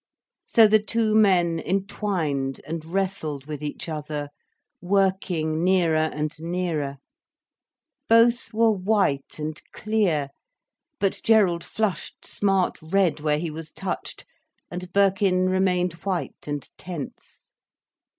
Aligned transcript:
So 0.45 0.65
the 0.67 0.79
two 0.81 1.13
men 1.13 1.59
entwined 1.59 2.59
and 2.65 2.83
wrestled 2.85 3.45
with 3.45 3.61
each 3.61 3.87
other, 3.87 4.29
working 4.81 5.63
nearer 5.63 6.09
and 6.11 6.33
nearer. 6.41 6.97
Both 8.09 8.51
were 8.51 8.71
white 8.71 9.37
and 9.37 9.61
clear, 9.71 10.29
but 10.97 11.21
Gerald 11.23 11.63
flushed 11.63 12.25
smart 12.25 12.79
red 12.81 13.19
where 13.19 13.37
he 13.37 13.51
was 13.51 13.71
touched, 13.71 14.25
and 14.71 14.91
Birkin 14.91 15.47
remained 15.49 15.93
white 16.03 16.47
and 16.47 16.67
tense. 16.79 17.53